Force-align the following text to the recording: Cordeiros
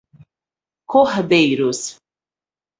Cordeiros 0.89 2.01